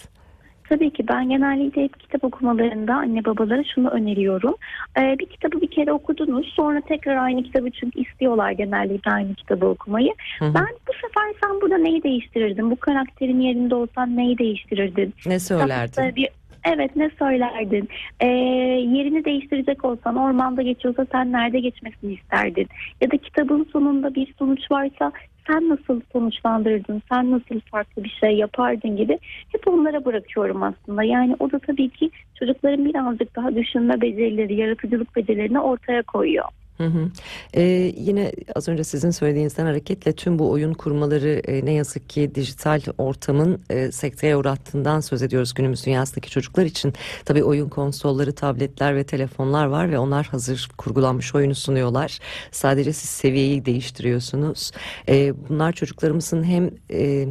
Tabii 0.69 0.93
ki 0.93 1.07
ben 1.07 1.29
genellikle 1.29 1.83
hep 1.83 1.99
kitap 1.99 2.23
okumalarında 2.23 2.93
anne 2.93 3.25
babalara 3.25 3.63
şunu 3.75 3.89
öneriyorum. 3.89 4.55
Ee, 4.97 5.15
bir 5.19 5.25
kitabı 5.25 5.61
bir 5.61 5.71
kere 5.71 5.93
okudunuz 5.93 6.53
sonra 6.55 6.81
tekrar 6.81 7.15
aynı 7.15 7.43
kitabı 7.43 7.71
çünkü 7.71 7.99
istiyorlar 7.99 8.51
genellikle 8.51 9.11
aynı 9.11 9.35
kitabı 9.35 9.65
okumayı. 9.65 10.13
Hı 10.39 10.45
hı. 10.45 10.53
Ben 10.53 10.67
bu 10.87 10.93
sefer 10.93 11.33
sen 11.43 11.61
burada 11.61 11.77
neyi 11.77 12.03
değiştirirdin? 12.03 12.71
Bu 12.71 12.75
karakterin 12.75 13.39
yerinde 13.39 13.75
olsan 13.75 14.17
neyi 14.17 14.37
değiştirirdin? 14.37 15.13
Ne 15.25 15.39
söylerdin? 15.39 15.91
Kitapta 15.91 16.15
Bir, 16.15 16.29
evet 16.65 16.95
ne 16.95 17.09
söylerdin? 17.19 17.89
Ee, 18.19 18.27
yerini 18.27 19.25
değiştirecek 19.25 19.85
olsan 19.85 20.15
ormanda 20.15 20.61
geçiyorsa 20.61 21.05
sen 21.11 21.31
nerede 21.31 21.59
geçmesini 21.59 22.13
isterdin? 22.13 22.67
Ya 23.01 23.11
da 23.11 23.17
kitabın 23.17 23.67
sonunda 23.73 24.15
bir 24.15 24.33
sonuç 24.39 24.71
varsa 24.71 25.11
sen 25.47 25.69
nasıl 25.69 26.01
sonuçlandırırdın? 26.13 27.01
Sen 27.11 27.31
nasıl 27.31 27.59
farklı 27.71 28.03
bir 28.03 28.17
şey 28.19 28.37
yapardın 28.37 28.97
gibi 28.97 29.19
hep 29.51 29.67
onlara 29.67 30.05
bırakıyorum 30.05 30.63
aslında. 30.63 31.03
Yani 31.03 31.35
o 31.39 31.51
da 31.51 31.59
tabii 31.59 31.89
ki 31.89 32.11
çocukların 32.39 32.85
birazcık 32.85 33.35
daha 33.35 33.55
düşünme 33.55 34.01
becerileri, 34.01 34.55
yaratıcılık 34.55 35.15
becerilerini 35.15 35.59
ortaya 35.59 36.03
koyuyor. 36.03 36.45
Hı 36.77 36.83
hı. 36.83 37.11
Ee, 37.53 37.93
yine 37.97 38.31
az 38.55 38.67
önce 38.67 38.83
sizin 38.83 39.11
söylediğinizden 39.11 39.65
hareketle 39.65 40.13
tüm 40.13 40.39
bu 40.39 40.51
oyun 40.51 40.73
kurmaları 40.73 41.41
e, 41.47 41.65
ne 41.65 41.73
yazık 41.73 42.09
ki 42.09 42.31
dijital 42.35 42.81
ortamın 42.97 43.61
e, 43.69 43.91
sekteye 43.91 44.37
uğrattığından 44.37 44.99
söz 44.99 45.21
ediyoruz 45.21 45.53
günümüz 45.53 45.85
dünyasındaki 45.85 46.29
çocuklar 46.29 46.65
için. 46.65 46.93
Tabii 47.25 47.43
oyun 47.43 47.69
konsolları, 47.69 48.35
tabletler 48.35 48.95
ve 48.95 49.03
telefonlar 49.03 49.65
var 49.65 49.91
ve 49.91 49.97
onlar 49.99 50.25
hazır 50.25 50.69
kurgulanmış 50.77 51.35
oyunu 51.35 51.55
sunuyorlar. 51.55 52.19
Sadece 52.51 52.93
siz 52.93 53.09
seviyeyi 53.09 53.65
değiştiriyorsunuz. 53.65 54.71
E, 55.09 55.33
bunlar 55.49 55.73
çocuklarımızın 55.73 56.43
hem 56.43 56.71
e, 56.91 57.27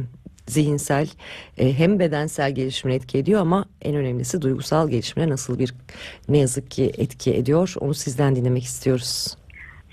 zihinsel 0.47 1.07
e, 1.57 1.73
hem 1.73 1.99
bedensel 1.99 2.55
gelişimine 2.55 2.95
etki 2.95 3.17
ediyor 3.17 3.41
ama 3.41 3.65
en 3.81 3.95
önemlisi 3.95 4.41
duygusal 4.41 4.89
gelişimine 4.89 5.29
nasıl 5.29 5.59
bir 5.59 5.73
ne 6.29 6.37
yazık 6.37 6.71
ki 6.71 6.91
etki 6.97 7.33
ediyor 7.33 7.75
onu 7.79 7.93
sizden 7.93 8.35
dinlemek 8.35 8.63
istiyoruz. 8.63 9.37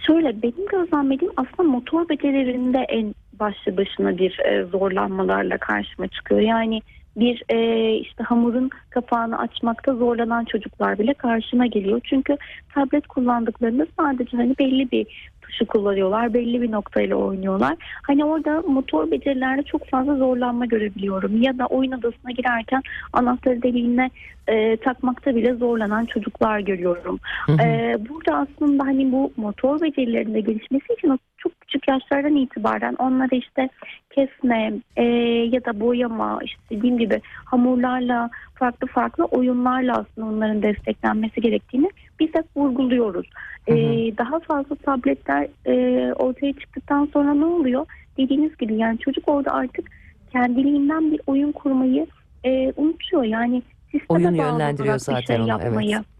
Şöyle 0.07 0.43
benim 0.43 0.67
gözlemlediğim 0.67 1.33
aslında 1.37 1.63
motor 1.63 2.09
becerilerinde 2.09 2.79
en 2.79 3.15
başlı 3.41 3.77
başına 3.77 4.19
bir 4.19 4.39
e, 4.39 4.65
zorlanmalarla 4.65 5.59
karşıma 5.59 6.09
çıkıyor. 6.09 6.41
Yani 6.41 6.81
bir 7.17 7.43
e, 7.49 7.95
işte 7.95 8.25
hamurun 8.25 8.71
kapağını 8.91 9.39
açmakta 9.39 9.95
zorlanan 9.95 10.45
çocuklar 10.45 10.99
bile 10.99 11.15
karşıma 11.15 11.67
geliyor. 11.67 12.01
Çünkü 12.05 12.37
tablet 12.75 13.07
kullandıklarında 13.07 13.87
sadece 13.99 14.37
hani 14.37 14.55
belli 14.59 14.91
bir 14.91 15.31
tuşu 15.51 15.67
kullanıyorlar. 15.67 16.35
Belli 16.35 16.63
bir 16.63 16.73
noktayla 16.73 17.17
oynuyorlar. 17.17 17.77
Hani 18.07 18.25
orada 18.25 18.61
motor 18.61 19.11
becerilerde 19.11 19.63
çok 19.63 19.87
fazla 19.87 20.17
zorlanma 20.17 20.67
görebiliyorum. 20.67 21.43
Ya 21.43 21.59
da 21.59 21.67
oyun 21.67 21.93
odasına 21.93 22.31
girerken 22.31 22.83
anahtarı 23.13 23.63
deliğine 23.63 24.11
e, 24.49 24.77
takmakta 24.77 25.37
bile 25.37 25.55
zorlanan 25.55 26.05
çocuklar 26.05 26.61
görüyorum. 26.61 27.21
Hı 27.47 27.53
hı. 27.53 27.63
E, 27.63 27.97
burada 28.09 28.37
aslında 28.37 28.85
hani 28.85 29.13
bu 29.13 29.33
motor 29.37 29.81
becerilerinde 29.81 30.41
gelişmesi 30.41 30.93
için 30.93 31.19
çok 31.39 31.61
küçük 31.61 31.89
yaşlardan 31.89 32.37
itibaren 32.37 32.95
onlara 32.99 33.37
işte 33.37 33.69
kesme 34.11 34.73
e, 34.97 35.05
ya 35.53 35.65
da 35.65 35.81
boyama 35.81 36.39
işte 36.45 36.63
dediğim 36.71 36.99
gibi 36.99 37.21
hamurlarla 37.45 38.31
farklı 38.55 38.87
farklı 38.87 39.25
oyunlarla 39.25 39.93
aslında 39.93 40.27
onların 40.27 40.63
desteklenmesi 40.63 41.41
gerektiğini 41.41 41.91
biz 42.21 42.35
hep 42.35 42.47
vurguluyoruz. 42.57 43.27
Hı 43.69 43.75
hı. 43.75 43.79
E, 43.79 44.19
daha 44.19 44.41
fazla 44.41 44.77
tabletler 44.77 45.49
e, 45.67 46.13
ortaya 46.13 46.53
çıktıktan 46.53 47.09
sonra 47.13 47.35
ne 47.35 47.45
oluyor? 47.45 47.87
Dediğiniz 48.19 48.57
gibi 48.57 48.75
yani 48.75 48.99
çocuk 48.99 49.29
orada 49.29 49.53
artık 49.53 49.91
kendiliğinden 50.33 51.13
bir 51.13 51.21
oyun 51.27 51.53
kurmayı 51.53 52.07
e, 52.45 52.73
unutuyor. 52.77 53.23
Yani 53.23 53.63
sisteme 53.91 54.29
Oyun 54.29 54.39
bağlı 54.39 54.53
yönlendiriyor 54.53 54.99
zaten 54.99 55.25
şey 55.25 55.37
onu, 55.37 55.49
yapmayı 55.49 55.97
evet. 55.97 56.20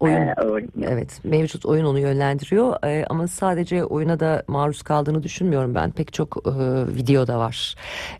Oyun 0.00 0.16
e, 0.16 0.34
öğreniyor. 0.36 0.92
Evet, 0.92 1.20
mevcut 1.24 1.66
oyun 1.66 1.84
onu 1.84 1.98
yönlendiriyor 1.98 2.76
Ee, 2.84 3.04
ama 3.10 3.28
sadece 3.28 3.84
oyuna 3.84 4.20
da 4.20 4.42
maruz 4.48 4.82
kaldığını 4.82 5.22
düşünmüyorum 5.22 5.74
ben. 5.74 5.90
Pek 5.90 6.12
çok 6.12 6.36
e, 6.46 6.50
video 6.96 7.26
da 7.26 7.38
var. 7.38 7.74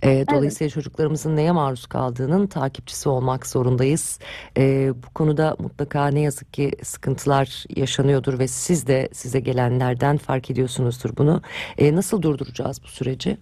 Ee, 0.05 0.25
dolayısıyla 0.31 0.71
çocuklarımızın 0.71 1.37
neye 1.37 1.53
maruz 1.53 1.87
kaldığının 1.87 2.47
takipçisi 2.47 3.09
olmak 3.09 3.47
zorundayız. 3.47 4.19
Ee, 4.59 4.93
bu 5.07 5.11
konuda 5.15 5.57
mutlaka 5.59 6.07
ne 6.09 6.21
yazık 6.21 6.53
ki 6.53 6.73
sıkıntılar 6.83 7.65
yaşanıyordur 7.77 8.39
ve 8.39 8.49
siz 8.49 8.87
de 8.87 9.09
size 9.13 9.41
gelenlerden 9.41 10.17
fark 10.17 10.51
ediyorsunuzdur 10.51 11.17
bunu. 11.17 11.43
Ee, 11.79 11.97
nasıl 11.97 12.23
durduracağız 12.23 12.83
bu 12.85 12.89
süreci? 12.89 13.39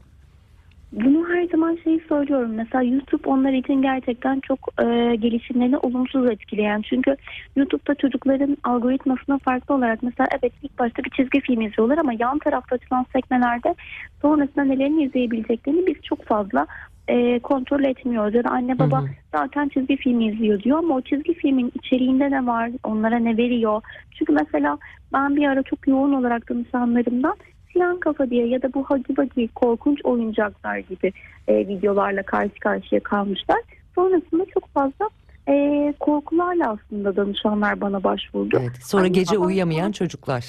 Bunu 0.92 1.25
her 1.46 1.50
zaman 1.50 1.78
şeyi 1.84 2.00
söylüyorum. 2.08 2.54
Mesela 2.54 2.82
YouTube 2.82 3.28
onlar 3.28 3.52
için 3.52 3.82
gerçekten 3.82 4.40
çok 4.40 4.58
e, 4.82 5.16
gelişimlerini 5.16 5.78
olumsuz 5.78 6.30
etkileyen. 6.30 6.82
Çünkü 6.82 7.16
YouTube'da 7.56 7.94
çocukların 7.94 8.56
algoritmasına 8.64 9.38
farklı 9.38 9.74
olarak 9.74 10.02
mesela 10.02 10.26
evet 10.40 10.52
ilk 10.62 10.78
başta 10.78 11.04
bir 11.04 11.10
çizgi 11.10 11.40
film 11.40 11.60
izliyorlar 11.60 11.98
ama 11.98 12.12
yan 12.18 12.38
tarafta 12.38 12.76
açılan 12.76 13.06
sekmelerde 13.12 13.74
sonrasında 14.22 14.64
nelerini 14.64 15.04
izleyebileceklerini 15.04 15.86
biz 15.86 16.02
çok 16.02 16.24
fazla 16.24 16.66
e, 17.08 17.38
kontrol 17.38 17.84
etmiyoruz. 17.84 18.34
Ya 18.34 18.44
da 18.44 18.50
anne 18.50 18.78
baba 18.78 19.00
Hı 19.00 19.04
hı. 19.04 19.08
zaten 19.34 19.68
çizgi 19.68 19.96
film 19.96 20.20
izliyor 20.20 20.62
diyor 20.62 20.78
ama 20.78 20.94
o 20.94 21.00
çizgi 21.00 21.34
filmin 21.34 21.72
içeriğinde 21.74 22.30
ne 22.30 22.46
var, 22.46 22.70
onlara 22.84 23.18
ne 23.18 23.36
veriyor. 23.36 23.82
Çünkü 24.18 24.32
mesela 24.32 24.78
ben 25.12 25.36
bir 25.36 25.48
ara 25.48 25.62
çok 25.62 25.88
yoğun 25.88 26.12
olarak 26.12 26.50
danışanlarımdan 26.50 27.36
Siyan 27.76 28.00
Kafa 28.00 28.30
diye 28.30 28.46
ya 28.46 28.62
da 28.62 28.74
bu 28.74 28.84
Hagi 28.84 29.16
Bagi 29.16 29.48
korkunç 29.48 30.04
oyuncaklar 30.04 30.78
gibi 30.78 31.12
e, 31.48 31.68
videolarla 31.68 32.22
karşı 32.22 32.54
karşıya 32.60 33.00
kalmışlar. 33.00 33.58
Sonrasında 33.94 34.44
çok 34.54 34.68
fazla 34.68 35.08
e, 35.48 35.94
korkularla 36.00 36.70
aslında 36.70 37.16
danışanlar 37.16 37.80
bana 37.80 38.04
başvurdu. 38.04 38.58
Evet. 38.60 38.76
Sonra 38.82 39.02
Anne 39.02 39.12
gece 39.12 39.38
uyuyamayan 39.38 39.92
çocuklar. 39.92 40.44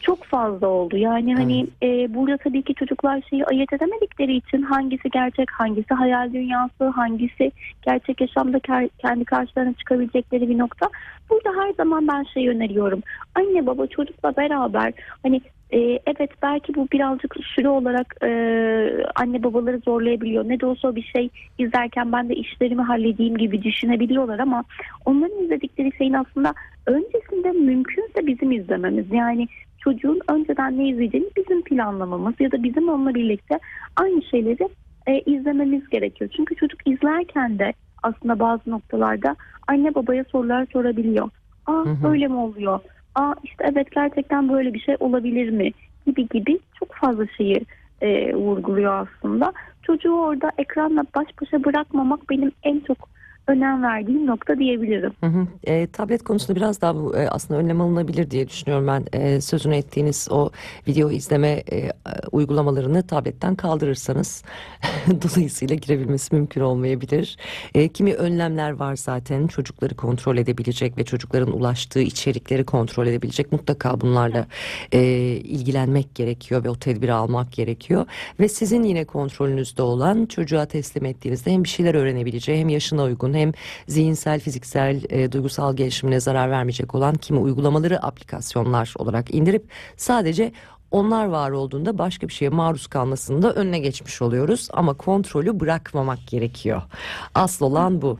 Çok 0.00 0.24
fazla 0.24 0.66
oldu. 0.66 0.96
Yani 0.96 1.34
hani 1.34 1.66
e, 1.82 2.14
burada 2.14 2.36
tabii 2.36 2.62
ki 2.62 2.74
çocuklar 2.74 3.22
şeyi 3.30 3.44
ayırt 3.44 3.72
edemedikleri 3.72 4.36
için 4.36 4.62
hangisi 4.62 5.10
gerçek, 5.10 5.50
hangisi 5.50 5.94
hayal 5.94 6.32
dünyası, 6.32 6.86
hangisi 6.86 7.52
gerçek 7.82 8.20
yaşamda 8.20 8.58
ke- 8.58 8.90
kendi 8.98 9.24
karşılarına 9.24 9.74
çıkabilecekleri 9.74 10.48
bir 10.48 10.58
nokta. 10.58 10.88
Burada 11.30 11.62
her 11.62 11.72
zaman 11.72 12.08
ben 12.08 12.22
şey 12.34 12.48
öneriyorum. 12.48 13.02
Anne 13.34 13.66
baba 13.66 13.86
çocukla 13.86 14.36
beraber 14.36 14.92
hani 15.22 15.40
e, 15.70 15.78
evet 16.06 16.30
belki 16.42 16.74
bu 16.74 16.88
birazcık 16.92 17.36
süre 17.54 17.68
olarak 17.68 18.14
e, 18.22 18.28
anne 19.14 19.42
babaları 19.42 19.78
zorlayabiliyor. 19.78 20.48
Ne 20.48 20.60
de 20.60 20.66
olsa 20.66 20.96
bir 20.96 21.02
şey 21.02 21.30
izlerken 21.58 22.12
ben 22.12 22.28
de 22.28 22.34
işlerimi 22.34 22.82
halledeyim 22.82 23.36
gibi 23.36 23.62
düşünebiliyorlar 23.62 24.38
ama 24.38 24.64
onların 25.04 25.44
izledikleri 25.44 25.96
şeyin 25.98 26.12
aslında 26.12 26.54
öncesinde 26.86 27.52
mümkünse 27.52 28.26
bizim 28.26 28.52
izlememiz. 28.52 29.06
Yani 29.12 29.48
çocuğun 29.78 30.20
önceden 30.28 30.78
ne 30.78 30.88
izleyeceğini 30.88 31.28
bizim 31.36 31.62
planlamamız 31.62 32.34
ya 32.40 32.52
da 32.52 32.62
bizim 32.62 32.88
onunla 32.88 33.14
birlikte 33.14 33.58
aynı 33.96 34.22
şeyleri 34.22 34.68
e, 35.06 35.20
izlememiz 35.20 35.88
gerekiyor. 35.88 36.30
Çünkü 36.36 36.54
çocuk 36.54 36.80
izlerken 36.86 37.58
de 37.58 37.72
aslında 38.02 38.38
bazı 38.38 38.70
noktalarda 38.70 39.36
anne 39.66 39.94
babaya 39.94 40.24
sorular 40.24 40.66
sorabiliyor. 40.72 41.30
Aa 41.66 41.84
Hı 41.84 41.90
hı. 41.90 42.02
böyle 42.02 42.28
mi 42.28 42.36
oluyor? 42.36 42.80
Aa 43.14 43.34
işte 43.44 43.64
evet 43.72 43.90
gerçekten 43.90 44.48
böyle 44.48 44.74
bir 44.74 44.80
şey 44.80 44.96
olabilir 45.00 45.50
mi? 45.50 45.70
Gibi 46.06 46.28
gibi 46.28 46.58
çok 46.78 46.94
fazla 46.94 47.26
şeyi 47.36 47.66
e, 48.00 48.34
vurguluyor 48.34 49.06
aslında. 49.08 49.52
Çocuğu 49.82 50.12
orada 50.12 50.52
ekranla 50.58 51.04
baş 51.14 51.26
başa 51.42 51.64
bırakmamak 51.64 52.30
benim 52.30 52.52
en 52.62 52.80
çok 52.80 53.08
önem 53.48 53.82
verdiğim 53.82 54.26
nokta 54.26 54.58
diyebilirim. 54.58 55.12
Hı 55.20 55.26
hı. 55.26 55.46
E, 55.64 55.86
tablet 55.86 56.24
konusunda 56.24 56.56
biraz 56.56 56.80
daha 56.80 56.96
bu 56.96 57.16
e, 57.16 57.28
aslında 57.28 57.60
önlem 57.60 57.80
alınabilir 57.80 58.30
diye 58.30 58.48
düşünüyorum 58.48 58.86
ben. 58.86 59.20
E, 59.20 59.40
sözünü 59.40 59.76
ettiğiniz 59.76 60.28
o 60.30 60.50
video 60.88 61.10
izleme 61.10 61.62
e, 61.72 61.90
uygulamalarını 62.32 63.06
tabletten 63.06 63.54
kaldırırsanız 63.54 64.42
dolayısıyla 65.08 65.76
girebilmesi 65.76 66.34
mümkün 66.34 66.60
olmayabilir. 66.60 67.36
E, 67.74 67.88
kimi 67.88 68.14
önlemler 68.14 68.70
var 68.70 68.96
zaten 68.96 69.46
çocukları 69.46 69.94
kontrol 69.94 70.36
edebilecek 70.36 70.98
ve 70.98 71.04
çocukların 71.04 71.52
ulaştığı 71.52 72.00
içerikleri 72.00 72.64
kontrol 72.64 73.06
edebilecek. 73.06 73.52
Mutlaka 73.52 74.00
bunlarla 74.00 74.46
e, 74.92 75.00
ilgilenmek 75.44 76.14
gerekiyor 76.14 76.64
ve 76.64 76.70
o 76.70 76.76
tedbiri 76.76 77.12
almak 77.12 77.52
gerekiyor. 77.52 78.06
Ve 78.40 78.48
sizin 78.48 78.82
yine 78.82 79.04
kontrolünüzde 79.04 79.82
olan 79.82 80.26
çocuğa 80.26 80.66
teslim 80.66 81.04
ettiğinizde 81.04 81.52
hem 81.52 81.64
bir 81.64 81.68
şeyler 81.68 81.94
öğrenebileceği 81.94 82.58
hem 82.58 82.68
yaşına 82.68 83.02
uygun 83.02 83.34
hem 83.38 83.52
zihinsel, 83.86 84.40
fiziksel, 84.40 85.02
e, 85.10 85.32
duygusal 85.32 85.76
gelişimine 85.76 86.20
zarar 86.20 86.50
vermeyecek 86.50 86.94
olan 86.94 87.14
kimi 87.14 87.38
uygulamaları 87.38 88.02
aplikasyonlar 88.06 88.94
olarak 88.98 89.34
indirip 89.34 89.64
sadece 89.96 90.52
onlar 90.90 91.26
var 91.26 91.50
olduğunda 91.50 91.98
başka 91.98 92.28
bir 92.28 92.32
şeye 92.32 92.48
maruz 92.48 92.86
kalmasını 92.86 93.42
da 93.42 93.52
önüne 93.52 93.78
geçmiş 93.78 94.22
oluyoruz 94.22 94.68
ama 94.72 94.94
kontrolü 94.94 95.60
bırakmamak 95.60 96.18
gerekiyor. 96.26 96.82
Asıl 97.34 97.66
olan 97.66 98.02
bu. 98.02 98.18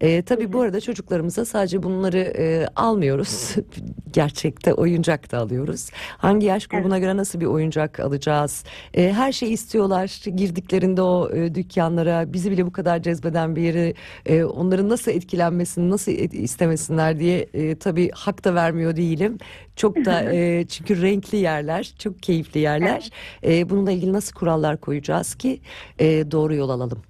E, 0.00 0.22
tabii 0.22 0.52
bu 0.52 0.60
arada 0.60 0.80
çocuklarımıza 0.80 1.44
sadece 1.44 1.82
bunları 1.82 2.18
e, 2.18 2.66
almıyoruz. 2.76 3.54
Gerçekte 4.12 4.74
oyuncak 4.74 5.32
da 5.32 5.38
alıyoruz. 5.38 5.90
Hangi 6.18 6.46
yaş 6.46 6.66
grubuna 6.66 6.98
göre 6.98 7.16
nasıl 7.16 7.40
bir 7.40 7.46
oyuncak 7.46 8.00
alacağız? 8.00 8.64
E, 8.94 9.12
her 9.12 9.32
şeyi 9.32 9.52
istiyorlar. 9.52 10.20
Girdiklerinde 10.36 11.02
o 11.02 11.30
e, 11.32 11.54
dükkanlara 11.54 12.32
bizi 12.32 12.50
bile 12.50 12.66
bu 12.66 12.72
kadar 12.72 13.02
cezbeden 13.02 13.56
bir 13.56 13.62
yeri 13.62 13.94
e, 14.26 14.44
onların 14.44 14.88
nasıl 14.88 15.10
etkilenmesini, 15.10 15.90
nasıl 15.90 16.12
et- 16.12 16.34
istemesinler 16.34 17.18
diye 17.18 17.48
e, 17.54 17.76
tabii 17.78 18.10
hak 18.14 18.44
da 18.44 18.54
vermiyor 18.54 18.96
değilim. 18.96 19.38
Çok 19.78 19.96
da 20.04 20.32
e, 20.32 20.64
çünkü 20.66 21.02
renkli 21.02 21.38
yerler, 21.38 21.94
çok 21.98 22.22
keyifli 22.22 22.60
yerler. 22.60 23.10
E, 23.44 23.70
bununla 23.70 23.92
ilgili 23.92 24.12
nasıl 24.12 24.38
kurallar 24.38 24.76
koyacağız 24.76 25.34
ki 25.34 25.60
e, 25.98 26.30
doğru 26.30 26.54
yol 26.54 26.68
alalım? 26.68 27.02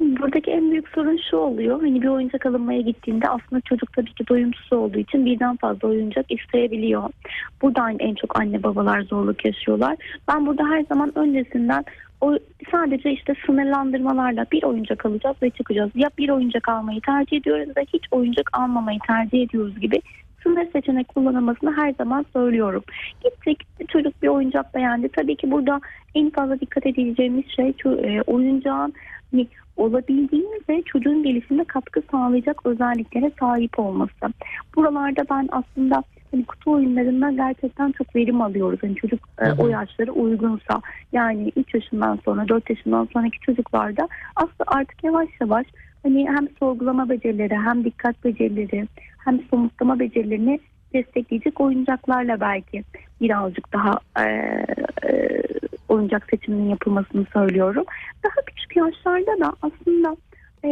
Buradaki 0.00 0.50
en 0.50 0.70
büyük 0.70 0.88
sorun 0.88 1.18
şu 1.30 1.36
oluyor. 1.36 1.80
Hani 1.80 2.02
bir 2.02 2.08
oyuncak 2.08 2.46
alınmaya 2.46 2.80
gittiğinde 2.80 3.28
aslında 3.28 3.60
çocuk 3.60 3.92
tabii 3.92 4.14
ki 4.14 4.28
doyumsuz 4.28 4.72
olduğu 4.72 4.98
için 4.98 5.26
birden 5.26 5.56
fazla 5.56 5.88
oyuncak 5.88 6.26
isteyebiliyor. 6.30 7.10
Buradan 7.62 7.96
en 7.98 8.14
çok 8.14 8.40
anne 8.40 8.62
babalar 8.62 9.00
zorluk 9.00 9.44
yaşıyorlar. 9.44 9.96
Ben 10.28 10.46
burada 10.46 10.64
her 10.64 10.84
zaman 10.84 11.18
öncesinden 11.18 11.84
o 12.20 12.38
sadece 12.70 13.12
işte 13.12 13.34
sınırlandırmalarla 13.46 14.46
bir 14.52 14.62
oyuncak 14.62 15.06
alacağız 15.06 15.36
ve 15.42 15.50
çıkacağız. 15.50 15.90
Ya 15.94 16.10
bir 16.18 16.28
oyuncak 16.28 16.68
almayı 16.68 17.00
tercih 17.00 17.36
ediyoruz 17.36 17.68
ya 17.76 17.82
hiç 17.92 18.04
oyuncak 18.10 18.50
almamayı 18.52 18.98
tercih 19.06 19.42
ediyoruz 19.42 19.80
gibi 19.80 20.00
sınır 20.44 20.72
seçenek 20.72 21.08
kullanılmasını 21.08 21.76
her 21.76 21.92
zaman 21.92 22.26
söylüyorum. 22.32 22.82
Gittik 23.24 23.88
çocuk 23.88 24.22
bir 24.22 24.28
oyuncak 24.28 24.74
beğendi. 24.74 25.08
Tabii 25.08 25.36
ki 25.36 25.50
burada 25.50 25.80
en 26.14 26.30
fazla 26.30 26.60
dikkat 26.60 26.86
edeceğimiz 26.86 27.44
şey 27.56 27.74
e, 27.84 28.22
oyuncağın 28.22 28.92
hani 29.32 29.46
olabildiğince 29.76 30.82
çocuğun 30.86 31.22
gelişimine 31.22 31.64
katkı 31.64 32.02
sağlayacak 32.10 32.66
özelliklere 32.66 33.30
sahip 33.40 33.78
olması. 33.78 34.34
Buralarda 34.76 35.22
ben 35.30 35.48
aslında 35.52 36.02
hani 36.30 36.44
kutu 36.44 36.72
oyunlarından 36.72 37.36
gerçekten 37.36 37.92
çok 37.92 38.16
verim 38.16 38.40
alıyoruz. 38.40 38.78
Hani 38.82 38.94
çocuk 38.94 39.28
e, 39.38 39.52
o 39.52 39.68
yaşlara 39.68 40.12
uygunsa 40.12 40.80
yani 41.12 41.52
3 41.56 41.74
yaşından 41.74 42.18
sonra 42.24 42.48
4 42.48 42.70
yaşından 42.70 43.08
sonraki 43.12 43.40
çocuklarda 43.40 44.08
aslında 44.36 44.64
artık 44.66 45.04
yavaş 45.04 45.28
yavaş 45.40 45.66
hani 46.02 46.28
hem 46.28 46.48
sorgulama 46.58 47.08
becerileri 47.08 47.56
hem 47.56 47.84
dikkat 47.84 48.24
becerileri 48.24 48.88
hem 49.24 49.40
somutlama 49.50 49.98
becerilerini 49.98 50.60
destekleyecek 50.94 51.60
oyuncaklarla 51.60 52.40
belki 52.40 52.84
birazcık 53.20 53.72
daha 53.72 53.98
e, 54.18 54.24
e, 55.08 55.42
oyuncak 55.88 56.26
seçiminin 56.30 56.68
yapılmasını 56.68 57.26
söylüyorum. 57.32 57.84
Daha 58.24 58.44
küçük 58.46 58.76
yaşlarda 58.76 59.40
da 59.40 59.52
aslında 59.62 60.16
e, 60.64 60.70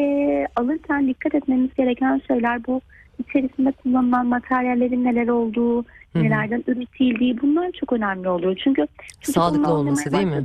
alırken 0.57 1.09
dikkat 1.09 1.35
etmemiz 1.35 1.75
gereken 1.75 2.21
şeyler 2.29 2.67
bu 2.67 2.81
içerisinde 3.19 3.73
kullanılan 3.73 4.27
materyallerin 4.27 5.05
neler 5.05 5.29
olduğu, 5.29 5.83
Hı 5.83 6.19
hı. 6.19 6.23
nelerden 6.23 6.65
üretildiği 6.67 7.41
bunlar 7.43 7.73
çok 7.73 7.93
önemli 7.93 8.29
oluyor. 8.29 8.61
Çünkü 8.65 8.87
Sağlıklı 9.23 9.75
olması 9.75 10.13
değil 10.13 10.27
mi? 10.27 10.45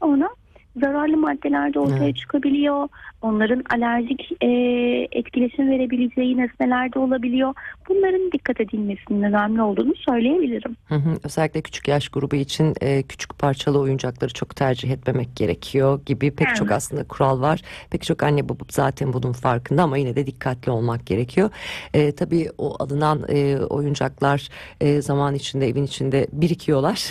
sonra 0.00 0.28
zararlı 0.80 1.16
maddeler 1.16 1.74
de 1.74 1.78
ortaya 1.80 2.04
Evet. 2.04 2.16
çıkabiliyor. 2.16 2.88
Onların 3.22 3.62
alerjik 3.74 4.32
e, 4.40 4.48
etkileşim 5.12 5.70
verebileceği 5.70 6.36
nesneler 6.36 6.92
de 6.92 6.98
olabiliyor. 6.98 7.54
Bunların 7.88 8.32
dikkat 8.32 8.60
edilmesinin 8.60 9.22
önemli 9.22 9.62
olduğunu 9.62 9.94
söyleyebilirim. 9.94 10.76
Hı 10.86 10.94
hı. 10.94 11.14
Özellikle 11.24 11.60
küçük 11.60 11.88
yaş 11.88 12.08
grubu 12.08 12.36
için 12.36 12.74
e, 12.80 13.02
küçük 13.02 13.38
parçalı 13.38 13.78
oyuncakları 13.80 14.32
çok 14.32 14.56
tercih 14.56 14.90
etmemek 14.90 15.36
gerekiyor 15.36 16.00
gibi 16.06 16.30
pek 16.30 16.48
çok 16.56 16.66
Evet. 16.66 16.76
aslında 16.76 17.04
kural 17.04 17.40
var. 17.40 17.60
Pek 17.90 18.02
çok 18.02 18.22
anne 18.22 18.48
baba 18.48 18.64
zaten 18.70 19.12
bunun 19.12 19.32
farkında 19.32 19.82
ama 19.82 19.96
yine 19.98 20.16
de 20.16 20.26
dikkatli 20.26 20.72
olmak 20.72 21.06
gerekiyor. 21.06 21.50
E, 21.94 22.12
tabii 22.12 22.48
o 22.58 22.76
alınan 22.82 23.24
e, 23.28 23.58
oyuncaklar 23.58 24.48
e, 24.80 25.02
zaman 25.02 25.34
içinde 25.34 25.68
evin 25.68 25.84
içinde 25.84 26.26
birikiyorlar 26.32 27.08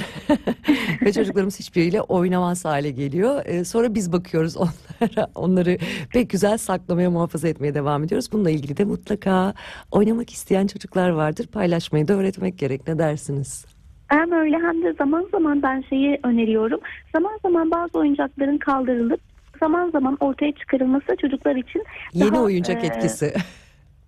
ve 1.02 1.14
çocuklarımız 1.14 1.60
hiçbiriyle 1.60 2.02
oynamaz 2.02 2.66
hale 2.66 2.92
geliyor. 2.92 3.46
E, 3.48 3.63
sonra 3.63 3.96
biz 3.96 4.12
bakıyoruz 4.12 4.58
onlara, 5.01 5.27
onları 5.36 5.77
pek 6.13 6.30
güzel 6.30 6.58
saklamaya 6.58 7.10
muhafaza 7.12 7.48
etmeye 7.48 7.74
devam 7.74 8.04
ediyoruz. 8.04 8.32
Bununla 8.32 8.50
ilgili 8.50 8.77
de 8.77 8.86
mutlaka 8.86 9.54
oynamak 9.92 10.30
isteyen 10.30 10.68
çocuklar 10.68 11.10
vardır. 11.10 11.48
Paylaşmayı 11.48 12.08
da 12.08 12.13
öğretmek 12.13 12.58
gerek. 12.58 12.88
Ne 12.88 12.98
dersiniz? 12.98 13.66
Hem 14.08 14.32
öyle 14.32 14.56
hem 14.58 14.84
de 14.84 14.94
zaman 14.94 15.27
zaman 15.32 15.62
ben 15.62 15.84
şeyi 15.89 16.20
öneriyorum. 16.24 16.80
Zaman 17.16 17.39
zaman 17.44 17.72
bazı 17.72 18.00
oyuncakların 18.00 18.58
kaldırılıp 18.58 19.20
zaman 19.60 19.89
zaman 19.92 20.18
ortaya 20.20 20.51
çıkarılması 20.51 21.16
çocuklar 21.22 21.56
için 21.56 21.84
Yeni 22.13 22.32
Daha, 22.32 22.42
oyuncak 22.44 22.84
e, 22.84 22.88
etkisi. 22.88 23.34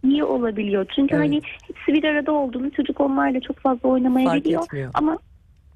iyi 0.03 0.23
olabiliyor. 0.23 0.85
Çünkü 0.95 1.15
Evet. 1.15 1.25
hani 1.27 1.41
hepsi 1.67 1.93
bir 1.93 2.03
arada 2.03 2.31
olduğunu 2.31 2.71
çocuk 2.71 3.01
onlarla 3.01 3.39
çok 3.39 3.57
fazla 3.59 3.79
Fark 3.79 3.93
oynamayabiliyor. 3.93 4.63
etmiyor. 4.63 4.91
Ama 4.93 5.17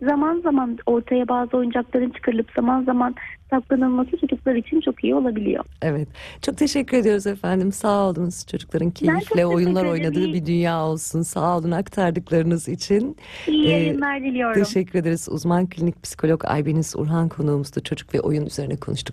zaman 0.03 0.41
zaman 0.43 0.77
ortaya 0.86 1.27
bazı 1.27 1.57
oyuncakların 1.57 2.10
çıkarılıp 2.10 2.51
zaman 2.55 2.83
zaman 2.83 3.15
saklanılması 3.50 4.17
çocuklar 4.17 4.55
için 4.55 4.81
çok 4.81 5.03
iyi 5.03 5.15
olabiliyor. 5.15 5.63
Evet. 5.81 6.07
Çok 6.41 6.57
teşekkür 6.57 6.98
ediyoruz 6.98 7.27
efendim. 7.27 7.72
Sağ 7.72 8.10
olunuz. 8.10 8.45
Çocukların 8.48 8.91
keyifle 8.91 9.45
oyunlar 9.45 9.86
oynadığı 9.86 10.33
bir 10.33 10.45
dünya 10.45 10.86
olsun. 10.86 11.22
Sağ 11.22 11.57
olun 11.57 11.72
aktardıklarınız 11.72 12.67
için. 12.67 13.17
İyi 13.48 13.67
Ee, 13.67 13.69
yayınlar 13.69 14.22
diliyorum. 14.22 14.63
Teşekkür 14.63 15.00
ederiz. 15.00 15.27
Uzman 15.31 15.69
klinik 15.69 16.03
psikolog 16.03 16.45
Aybeniz 16.45 16.95
Urhan 16.98 17.29
konuğumuzdu. 17.29 17.79
Çocuk 17.83 18.13
ve 18.13 18.22
oyun 18.22 18.45
üzerine 18.45 18.75
konuştuk. 18.75 19.03